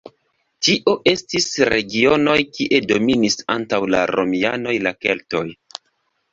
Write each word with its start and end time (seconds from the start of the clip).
Tio 0.67 0.95
estis 1.11 1.47
regionoj 1.73 2.39
kie 2.57 2.81
dominis 2.93 3.39
antaŭ 3.59 3.83
la 3.97 4.03
romianoj 4.15 4.77
la 4.89 4.97
keltoj. 5.05 5.47